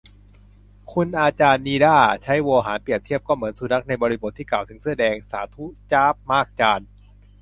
[0.93, 6.87] คุณอาจารย์นิด้า ใช้โวหารเปรียบเทียบ "ก็เหมือนสุนัข" ในบริบทที่กล่าวถึงเสื้อแดง สาธุ จ๊าบมากจารย์